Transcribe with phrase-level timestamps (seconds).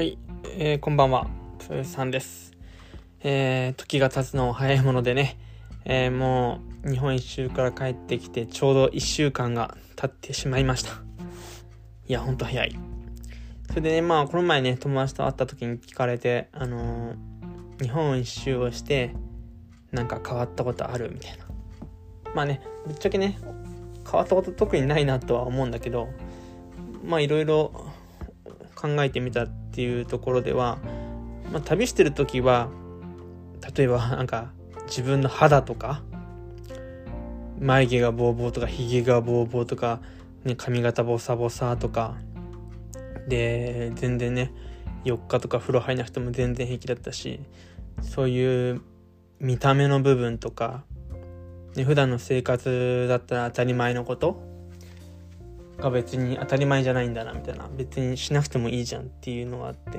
[0.00, 0.16] はい、
[0.56, 1.26] えー、こんばんは、
[1.58, 2.52] プーさんです。
[3.22, 5.36] えー、時が経つの早いものでね、
[5.84, 10.92] えー、もう日本一周から帰ってきてちょうど1週間が経ってしまいました。
[12.08, 12.74] いや、ほんと早い。
[13.68, 19.14] それでね、まあ、この前ね、友達と会った時に聞かれて、あのー、日本一周をして、
[19.92, 21.44] なんか変わったことあるみたいな。
[22.34, 23.36] まあね、ぶっちゃけね、
[24.10, 26.08] 変わったこと特にないなとは思うんだけど、
[27.04, 27.90] まあいろいろ
[28.74, 29.46] 考えてみた
[29.80, 30.76] っていうところでは、
[31.50, 32.68] まあ、旅してる時は
[33.74, 34.52] 例えばなんか
[34.88, 36.02] 自分の肌とか
[37.58, 40.00] 眉毛がボーボーとかひげがボーボーとか、
[40.44, 42.14] ね、髪型ボサボサとか
[43.26, 44.52] で全然ね
[45.06, 47.40] 4日とか風呂入らなくても全然平気だったし
[48.02, 48.82] そういう
[49.38, 50.84] 見た目の部分とか、
[51.74, 54.42] ね、普段の生活だったら当たり前のこと
[55.80, 57.68] が別に当たり前じゃないんだなみたいな。
[57.76, 59.98] 別にしなくてもいいじゃんっていうのがあって、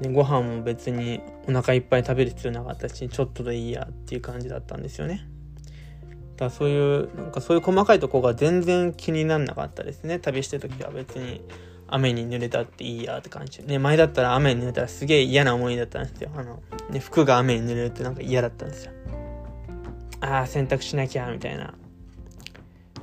[0.00, 5.28] ね、ご飯も別にお腹いっぱい食べる必要なかったしちょっとでいいやっていう感じだったんですよね。
[6.36, 10.18] だからそういうなんかそういう細かいとこが全然気になんなかったですね。
[10.18, 11.42] 旅してる時は別に
[11.88, 13.62] 雨に濡れたっていいやって感じ。
[13.62, 16.30] ね前だったら雨に濡れたらすげえ嫌な思いだったんですよ。
[16.36, 18.92] あの、ね、服が雨に濡れるってなんか嫌だったんですよ。
[20.20, 21.74] ああ洗濯しなきゃみたいな。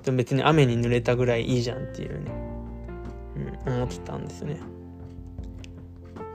[0.03, 2.31] でも別に雨に濡れたぐらいいいじゃんっていうね、
[3.65, 4.59] うん、思ってたんですね。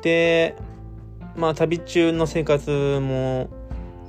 [0.03, 0.57] で、
[1.37, 3.51] まあ旅中の生活も、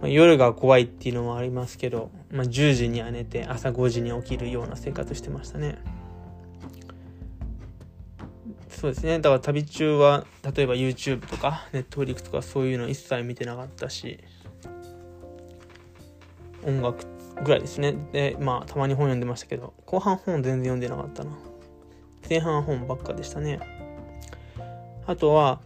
[0.02, 5.78] まあ、夜が怖いっていうのもありますけど、まあ、10時には寝て朝5時に起きるような生活してましたね。
[8.70, 9.20] そうですね。
[9.20, 14.20] だから旅中は、例えば YouTube とか Netflix とかそういうの一切見てなかったし、
[16.64, 17.06] 音楽
[17.44, 17.96] ぐらいですね。
[18.12, 21.32] で、まあ、たまに本読んでましたけど、後半本全然読んでなかったな。
[22.30, 23.60] 前半本ばっかでしたね。
[25.06, 25.62] あとは、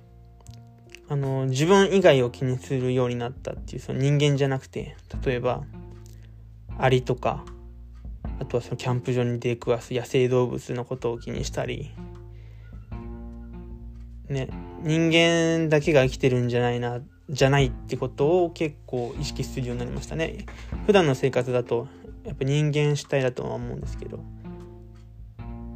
[1.10, 4.96] あの、自分以外を気にするようになったっていう、その人間じゃなくて、
[5.26, 5.64] 例えば、
[6.78, 7.44] アリとか、
[8.40, 11.92] あとはそのキャンプ場に出くわす野生動物のことを気にしたり、
[14.30, 14.50] ね、
[14.82, 20.46] 人間だけが生きてるんじゃないなじゃないってことを結構意識するようになりましたね。
[20.86, 21.88] 普段の生活だと
[22.26, 24.18] やっぱ人間主体だとは思うんですけど、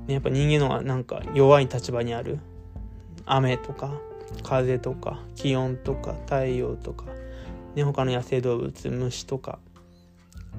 [0.08, 2.40] ね、やっぱ人間のがなんか弱い立場にある。
[3.30, 4.00] 雨とか
[4.44, 7.06] 風とか気温とか太陽とか、
[7.76, 9.60] ね、他の野生動物虫とか。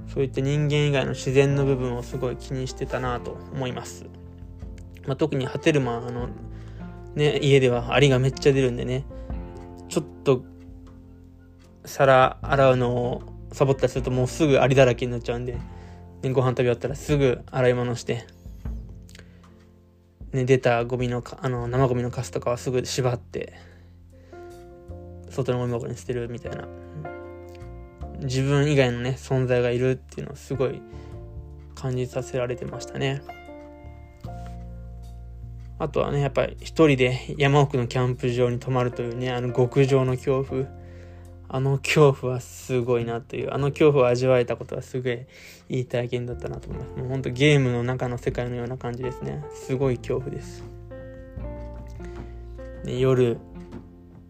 [0.06, 4.06] そういった人間以外の自然の部分をすごい気にしてたなと思います、
[5.06, 6.28] まあ、特にハテルマあの
[7.14, 9.04] ね家ではアリがめっちゃ出るんでね。
[9.88, 10.44] ちょっと
[11.88, 13.22] 皿洗うのを
[13.52, 15.58] サボったりするともうすぐアリだらけになっちゃうんで、
[16.22, 18.26] ね、ご飯食べ終わったらすぐ洗い物して、
[20.32, 23.54] ね、出たゴミのあの生ゴミのカスとかはすぐ縛って
[25.30, 26.68] 外のゴミ箱に捨てるみたいな。
[28.20, 30.82] 自分以外のね存在がいるっていうのをすごい
[31.74, 33.22] 感じさせられてましたね。
[35.78, 40.77] あとはねやっぱり一人で山奥のキャンプ場に泊まるというねあの極上の恐怖。
[41.50, 45.26] あの恐怖はすごいなという、あの恐怖を味わえたことはすごい
[45.70, 46.96] いい体験だったなと思います。
[46.96, 49.42] もうほんとゲームの中の世界のような感じですね。
[49.54, 50.62] すごい恐怖です。
[52.84, 53.38] ね、夜、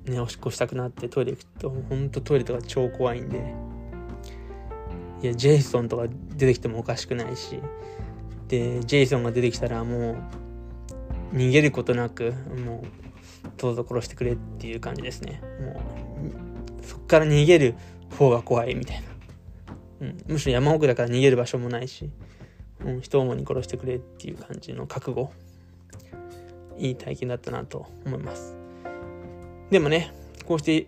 [0.06, 3.52] ね、おしっこしたくなってトイレ行くと、ほんとトイレとか超怖いんで、
[5.22, 7.60] いや、ジェイソンとか出てきてもおかしくないし、
[8.46, 10.16] で、ジェイソンが出てきたらも
[11.32, 12.32] う、逃げることなく、
[12.64, 12.86] もう、
[13.56, 15.42] どうぞ殺してくれっていう感じですね。
[15.60, 16.07] もう、
[16.88, 17.74] そっから逃げる
[18.18, 19.08] 方が怖いみたいな。
[20.00, 22.10] うん、むしろ山奥だから逃げる場所もないし、
[22.82, 25.30] うん、人をもに殺してくれっていう感じの覚悟。
[26.78, 28.56] いい体験だったなと思います。
[29.70, 30.14] でもね、
[30.46, 30.86] こうして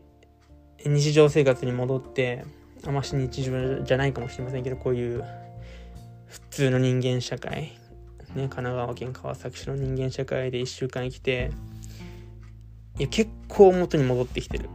[0.86, 2.44] 日常生活に戻って、
[2.86, 5.22] あまし日常じゃないかもしれませんけど、こういう
[6.28, 7.78] 普通の人間社会、ね、
[8.34, 11.50] 神奈川県川崎市の人間社会で1週間生きて、
[12.98, 14.70] いや、結構元に戻ってきてる。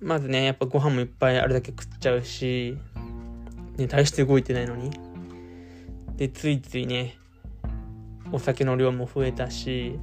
[0.00, 2.78] まずね、やっぱご飯もいっぱいあれだけ食っちゃうし、
[3.76, 4.90] ね、大して動いてないのに。
[6.16, 7.16] で、ついついね、
[8.30, 9.98] お酒の量も増えたし、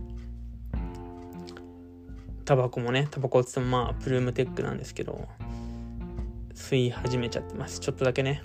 [2.44, 5.28] タバコもね、タバコって言ってもまあ、プルームテックなんですけど、
[6.54, 7.80] 吸い始めちゃってます。
[7.80, 8.44] ちょっとだけね。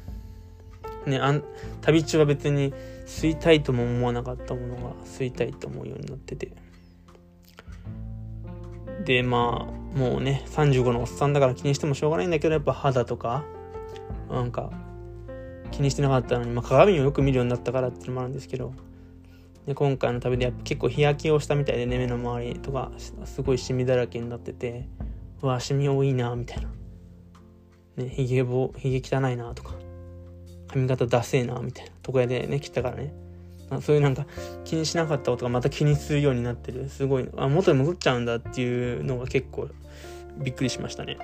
[1.07, 1.43] ね、あん
[1.81, 2.75] 旅中は別に
[3.07, 6.53] 吸いたいとも思わなかったものが吸いたいと思うようになってて。
[9.05, 13.45] でまあもうね35のおっさんだから気にしてもしょうがないんだけどやっぱ肌とか
[14.31, 14.71] なんか
[15.73, 18.73] 気にしてなかったのに、まあ、鏡をよく見るようになったからっていうのもあるんですけど
[19.67, 22.93] で今回の旅でやっぱ結構日焼けをしたみたいでね目の周りとか
[23.25, 24.89] すごいシミだらけになってて
[25.43, 26.71] うわシミ多いなみたいな。
[27.97, 29.75] ねひげぼひげ汚いなとか
[30.69, 31.93] 髪型ダセえなみたいな。
[32.07, 33.13] 床屋でね切ったからね。
[33.81, 34.27] そういうなんか
[34.65, 36.89] 気にしなかったことがまた気にするようになってる。
[36.89, 37.29] すごい。
[37.37, 39.69] あ元に戻っちゃうんだっていうのが結構
[40.39, 41.19] びっくりしましたね。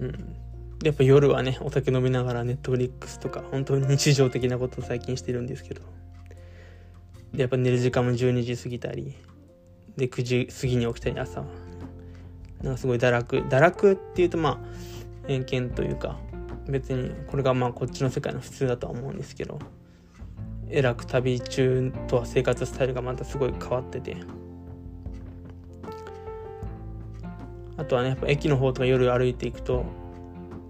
[0.00, 0.36] うん。
[0.84, 5.80] やっぱ夜はねお酒飲みながらネットフリックスとか本当に日常的なことを最近してるんですけど。
[7.32, 9.14] でやっぱ寝る時間も12時過ぎたり
[9.96, 11.44] で9時過ぎに起きたり朝。
[12.62, 13.38] なんかすごい堕落。
[13.38, 16.18] 堕落っていうとまあ偏見というか
[16.68, 19.58] 別にこれがまあこっちの世界の普通だとは思うんですけど。
[20.72, 24.16] えらく旅中とは生活スタイルがまたすごい変わってて。
[27.76, 29.84] あとはねやっぱ駅の方とか夜歩いていくと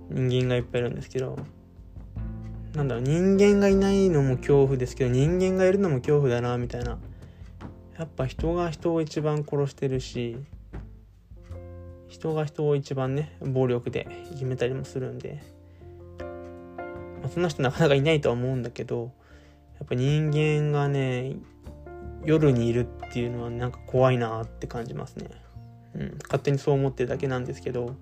[0.09, 1.37] 人間がいっぱいいるんですけど
[2.75, 6.99] なんだろう人間がいないのも恐怖ですけど人間がいるのも恐怖だなみたいな。
[7.99, 10.37] やっぱ人が人を一番殺してるし
[12.09, 15.41] 人が人を一番ね暴力でいじめたりもするんで、
[17.21, 19.13] まあ、そんな人なかなかいないとは思うんだけど
[19.83, 21.35] やっぱ人間がね
[22.25, 25.29] 夜にいるっていうのはなんか怖いなって感じますね、
[25.97, 27.97] うん、勝手にそう思ってるだけなんですけど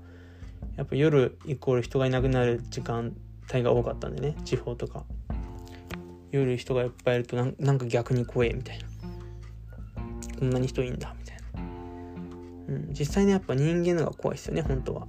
[0.76, 3.16] やっぱ夜イコール人がいなくなる時間
[3.50, 5.04] 帯が多かったんでね地方とか。
[6.32, 8.84] 夜人がいっぱいいるとなんか逆に怖えみたいな。
[10.38, 11.62] こんなに人いいんだみたいな、
[12.68, 15.06] うん、実際にやっぱ人間のが怖いですよね本当は。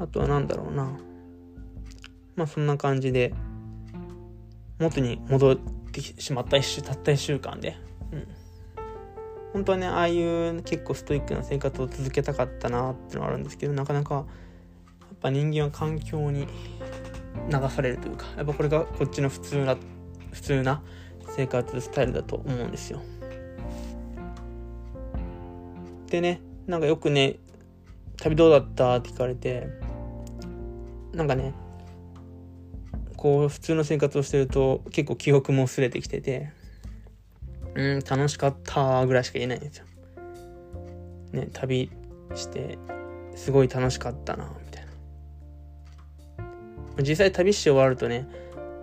[0.00, 0.98] あとは何だろうな。
[2.34, 3.34] まあそんな感じで。
[4.84, 7.76] 元に戻ってしまった一週たった1週間で、
[8.12, 8.26] うん、
[9.52, 14.24] 本当はねああいう結構ストイックな生活を続けたかったなっていうのがあるんですけどなかなかやっ
[15.20, 16.46] ぱ人間は環境に
[17.50, 19.76] 流されるというかやっぱこれがこっちの普通な
[20.32, 20.82] 普通な
[21.28, 23.00] 生活スタイルだと思うんですよ。
[26.08, 27.36] でねなんかよくね
[28.18, 29.68] 「旅どうだった?」って聞かれて
[31.12, 31.54] なんかね
[33.24, 36.50] こう普通の生活をしてると結構記憶も薄れてきてて
[37.74, 39.86] うん楽しかったぐらいしか言えないんですよ。
[41.32, 41.90] ね旅
[42.34, 42.76] して
[43.34, 44.86] すごい楽しかったなみたい
[46.98, 47.02] な。
[47.02, 48.28] 実際旅して終わるとね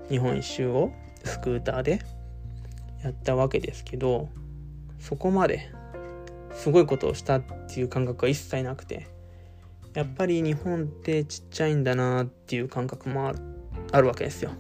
[0.10, 0.92] 日本一周を
[1.24, 2.02] スクーターで
[3.04, 4.28] やったわけですけど
[5.00, 5.70] そこまで
[6.54, 9.06] すごいことをしたっていう感覚は一切なくて
[9.94, 13.51] やっぱり日本ってちっちゃいんだなっていう感覚もある
[13.92, 14.52] あるわけですよ。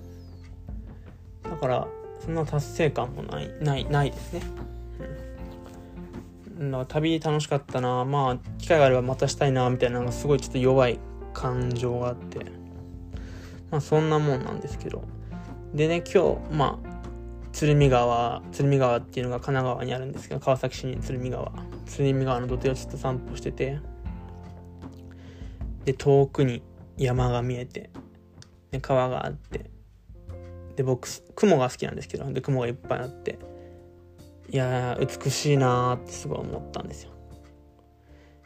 [1.43, 1.87] だから
[2.19, 4.41] そんな達成感もないないないですね、
[6.59, 8.05] うん、だか旅楽しかったな。
[8.05, 10.99] まあ機会があればまたしたいなみたいなのがすごいちょっと弱い
[11.33, 12.39] 感情があって。
[13.69, 15.03] まあそんなもんなんですけど。
[15.73, 16.91] でね今日まあ
[17.53, 21.51] 鶴見川鶴見川っていうのが神奈川にあるんですけど川崎市に鶴見川。
[21.85, 23.79] 鶴見川の土手をちょっと散歩してて。
[25.85, 26.61] で遠くに
[26.97, 27.89] 山が見えて。
[28.71, 29.69] ね、川があって。
[30.75, 33.39] で僕雲が好きなんですけどで雲がいっぱいあって。
[34.49, 37.11] いや美しいなーってすごい思ったんですよ。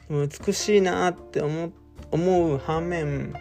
[0.08, 1.72] でも美しいなーって思
[2.12, 3.34] 思う反面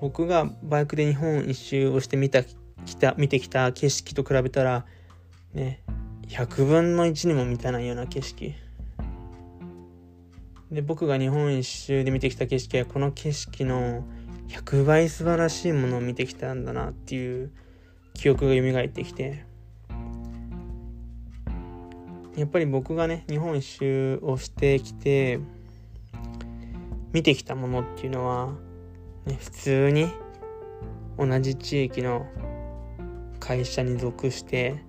[0.00, 2.56] 僕がバイクで日本一周をしてみたき
[2.98, 4.84] た見てきた景色と比べたら
[5.54, 5.82] ね
[6.28, 8.54] 100分の1にも満たないような景色。
[10.70, 14.04] で僕が日本一周で見てきた景色はこの景色の
[14.50, 17.52] 100倍素晴らしいものを見てきたんだなっていう
[18.14, 19.48] 記憶が蘇ってきて。
[22.36, 25.40] やっぱり僕がね日本一周をしてきて
[27.12, 28.52] 見てきたものっていうのは、
[29.26, 30.08] ね、普通に
[31.18, 32.26] 同じ地域の
[33.40, 34.82] 会社に属して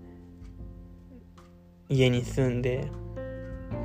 [1.90, 2.90] 家に住んで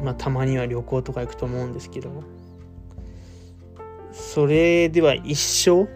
[0.04, 2.22] まあたまには旅行とか行くと思うんですけど
[4.16, 5.86] それでは一生、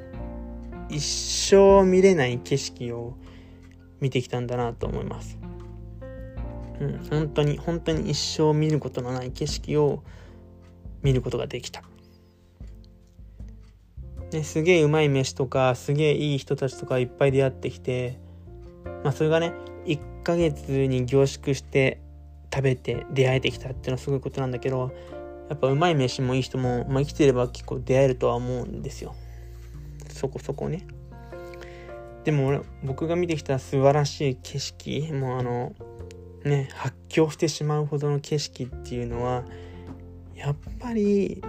[0.90, 3.14] 一生見れない景色を
[4.00, 5.38] 見てきたんだなと思います。
[6.80, 10.02] うん、本当に、本当に一生見ることのない景色を
[11.02, 11.82] 見ることができた。
[14.32, 18.18] ね、すげえうまい飯とか、すげえいい人たちとかいっぱい出会ってきて、
[19.02, 19.54] まあそれがね、
[19.86, 22.00] 1ヶ月に凝縮して
[22.52, 24.92] 食べて出会えてきたっていうのはすごいことなんだけど、
[25.50, 29.16] やっぱうまい飯もいい人も、まあ、生きてれば結構出会えるとは思うんですよ。
[30.08, 30.86] そこそこね。
[32.24, 35.72] でも俺僕が見てきた素晴らしい景色もうあの
[36.44, 39.42] ね発狂してしまうほどの景色っていうのは
[40.36, 41.42] やっぱり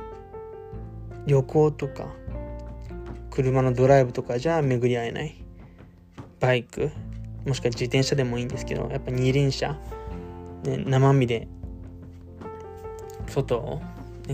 [1.27, 2.07] 旅行とか
[3.29, 5.35] 車のドライブとかじゃ巡り合えない。
[6.39, 6.89] バイク
[7.45, 9.79] もしくは自転車でもいいんですけどやっぱ二輪車、
[10.63, 11.47] ね、生身で
[13.27, 13.81] 外を、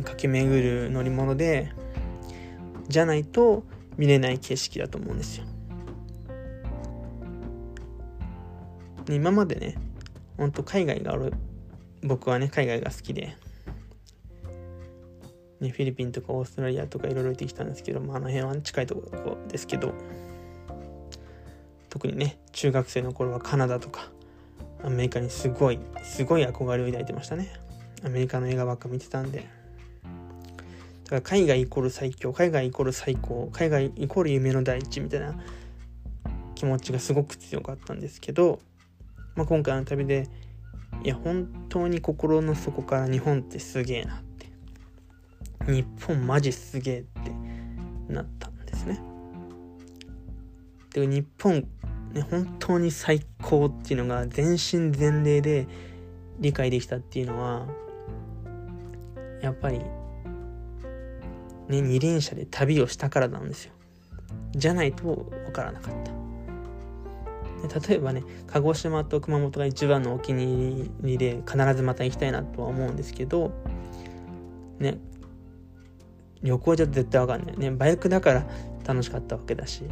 [0.02, 1.72] 駆け巡る乗り物で
[2.88, 3.64] じゃないと
[3.98, 5.46] 見れない景色だと思うんですよ。
[9.10, 9.76] 今までね
[10.38, 11.34] ほんと海外がある
[12.04, 13.36] 僕はね海外が好きで、
[15.60, 19.94] ね、フィリピンとかオーストラリアとかいろいろ行ってきたんですけど、まあ、あの辺は近いところですけど
[21.90, 24.10] 特にね中学生の頃はカナダとか
[24.84, 27.54] アメリカにすごいすごい憧れを抱いてましたね
[28.06, 29.48] アメリカの映画ばっか見てたんで
[31.08, 35.36] だから海外イコール最強海外イコール最高海外イコール夢の第一みたいな
[36.54, 38.60] 気持ちがすごく強かったんですけど、
[39.36, 40.28] まあ、今回の旅で
[41.04, 47.32] いや本当に心の底から日本ってすげえなって日本マジすげえって
[48.14, 49.00] なったんですね。
[50.94, 51.66] で日本
[52.12, 55.68] ね本当に最高っていうのが全身全霊で
[56.40, 57.66] 理解できたっていうのは
[59.42, 59.80] やっぱり
[61.68, 63.74] ね二輪車で旅をしたからなんですよ。
[64.52, 66.12] じゃないと分からなかった。
[67.80, 73.52] で例えばね鹿児島と熊本が一番のお気に入りで必ずまた行きたいなとは思うんですけど
[74.80, 75.00] ね
[76.44, 77.72] 旅行じゃ絶対わかんないね。
[77.72, 78.48] バイクだから
[78.86, 79.84] 楽しかったわけだし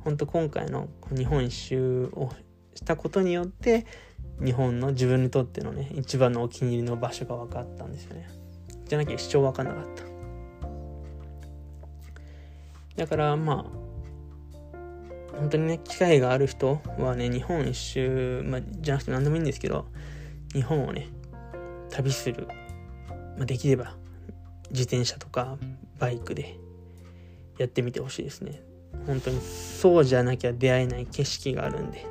[0.00, 2.30] 本当今回の日本一周を
[2.74, 3.86] したことによって
[4.42, 8.41] 日本の自分にとってのね一番のお気に入りの場所が分かったんですよね。
[8.92, 10.04] じゃなきゃ一生分かんなかった。
[12.94, 13.64] だからま
[15.32, 19.86] あ本当にね機会がある人はね日本一周、まあ、じゃなくて何でもいいんですけど
[20.52, 21.08] 日本をね
[21.88, 22.46] 旅する、
[23.38, 23.94] まあ、できれば
[24.70, 25.56] 自転車とか
[25.98, 26.58] バイクで
[27.56, 28.60] やってみてほしいですね。
[29.06, 32.04] 本当にそうじゃなきゃ出会えない景色があるんで。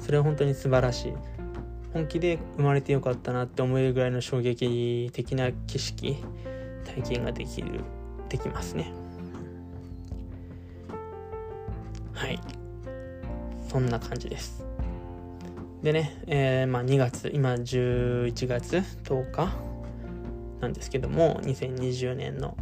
[0.00, 1.12] それは本当に素晴らしい。
[1.92, 6.16] 本気で生まれてよかったなって思えるぐらいの衝撃的な景色
[6.84, 7.80] 体験ができる
[8.28, 8.92] できますね。
[12.12, 12.38] はい。
[13.68, 14.64] そんな感じです。
[15.82, 19.52] でね、えー、まあ2月今11月10日
[20.60, 22.56] なんですけども2020年の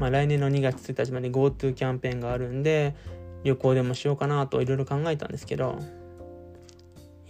[0.00, 2.96] まあ、来年の2月1日まで GoTo キャンペーンがあるんで
[3.44, 5.78] 旅行でもしようかなといろいろ考えたんですけど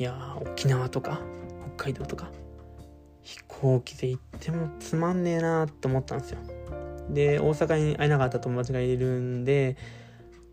[0.00, 1.21] いや沖縄とか
[1.76, 2.30] 北海道とか
[3.23, 6.38] 飛行機で行ってもつまんねえなと思ったんですよ。
[7.11, 9.76] で大阪に会えなかった友達がいるんで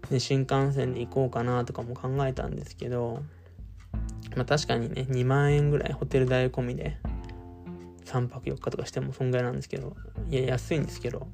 [0.09, 3.23] で新幹線で行こうかなとかも考えたんですけど
[4.35, 6.97] まあ確かにね2万円ぐらいホテル代込みで
[8.03, 9.95] 3泊4日とかしても損害なんですけど
[10.29, 11.25] いや安いんですけど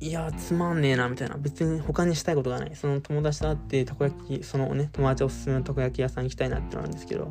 [0.00, 1.36] いやつまんねえなみたいな。
[1.36, 2.76] 別に他にしたいことがない。
[2.76, 7.28] その友達と会ってたこ焼きそのね友達おすすめのたこ焼き屋さん行きたいなってなるんですけど。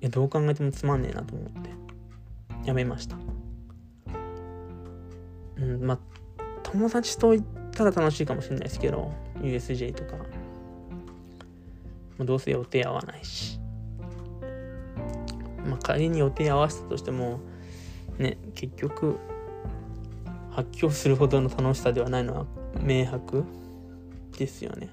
[0.00, 1.70] いやどう考えてもつまんねえなと思って。
[2.64, 3.16] やめました。
[5.58, 5.98] うんまあ
[6.62, 9.12] 友達と行ったら楽しいかもしれないですけど。
[9.40, 10.24] USJ とか、ま
[12.20, 13.60] あ、どうせ予定合わないし。
[15.66, 17.40] まあ仮に予定合わせたとしても
[18.18, 19.18] ね結局
[20.58, 22.46] 発狂するほどの楽しさではないのは
[22.82, 23.44] 明白
[24.36, 24.88] ですよね。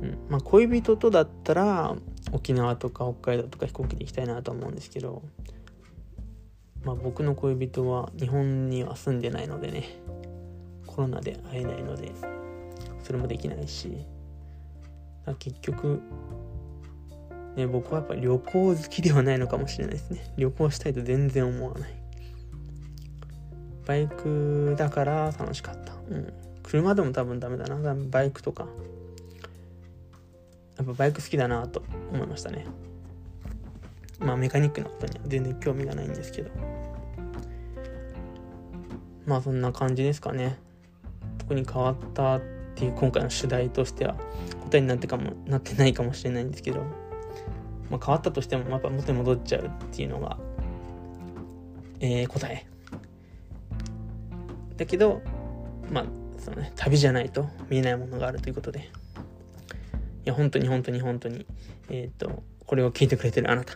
[0.00, 1.96] うんまあ、恋人とだったら
[2.30, 5.24] 沖縄とか北海道とか飛行機で行きたいなと思うんですけど、
[6.84, 9.88] まあ、僕の恋人は日本には住んでないのでね
[10.86, 12.12] コロナで会えないので
[13.02, 14.06] それもできないし
[15.40, 16.00] 結局
[17.56, 20.32] ね、僕はやっぱ旅行好きではないのかもしれないですね。
[20.36, 21.99] 旅行したいと全然思わない。
[23.86, 25.92] バイクだから楽しかった。
[26.10, 26.32] うん。
[26.62, 27.94] 車でも多分ダメだな。
[28.10, 28.66] バイクとか。
[30.76, 31.82] やっぱバイク好きだなと
[32.12, 32.66] 思いましたね。
[34.18, 36.50] まあメカニックなことには全然興味がないんですけど。
[39.26, 40.58] まあそんな感じですかね。
[41.38, 42.40] 特に変わったっ
[42.76, 44.14] ていう今回の主題としては
[44.70, 46.80] 答えになってかもなってないかもしれないんですけど、
[47.90, 50.38] まあ、変わったとしてもやっぱ元に戻っちゃうっていうのが、
[51.98, 52.69] えー、答え
[54.80, 55.20] だけど
[55.92, 56.04] まあ
[56.38, 58.80] そのね旅じゃないと見えないものがあるということで。
[58.80, 58.82] い
[60.24, 61.46] や本当に本当に本当に
[61.90, 63.74] えっ、ー、とこれを聞いてくれてるあなた。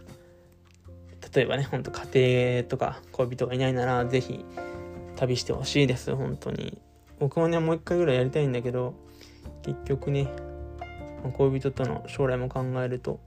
[1.34, 4.44] 例えばね本当家庭とか恋人がいないなら是非
[5.16, 6.16] 旅してほしいです。
[6.16, 6.80] 本当に。
[7.18, 8.94] 僕もねもう一回ぐらいやりたいんだけど
[9.62, 10.28] 結局ね
[11.36, 13.20] 恋人との将来も考えると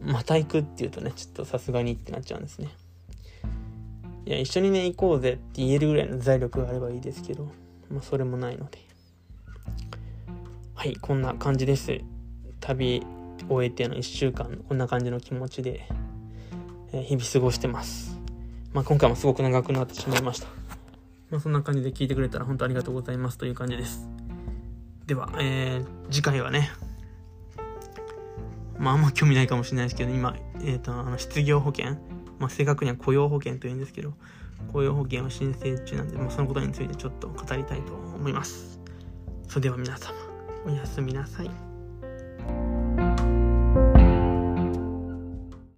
[0.00, 2.68] また行くっていうとねちょっとさすがにってなっちゃうんですね。
[4.28, 7.44] いや、一緒にね、行こうぜって言えるぐらいの財力があればいいですけど、
[7.90, 8.78] まあ、それもないので。
[10.74, 11.98] はい、こんな感じです。
[12.60, 13.06] 旅
[13.48, 15.88] 終えての1週間、こんな感じの気持ちで、
[16.92, 18.18] え、日々過ごしてます。
[18.74, 20.48] まあ、今回もすごく長くなってしまいました。
[21.30, 24.10] まあ、そんな感じで聞いてくれたら本当ありがとうございますという感じです。
[25.06, 26.70] では、えー、次回はね、
[28.78, 31.96] まあ、あんま興味ないかもしれないですけど、今、え、ー、と、あの、失業保険、
[32.38, 34.12] まあ、正確には雇用保険というんですけど、
[34.72, 38.80] 雇用保険を申請中なんで、まあ、そのことについてちょっと語りたいと思います。
[39.48, 40.14] それでは皆様。
[40.66, 41.67] おやすみなさい。